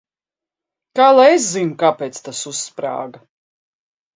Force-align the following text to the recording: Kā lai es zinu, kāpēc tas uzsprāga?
Kā 0.99 1.09
lai 1.17 1.27
es 1.33 1.45
zinu, 1.49 1.75
kāpēc 1.83 2.23
tas 2.29 2.41
uzsprāga? 2.53 3.23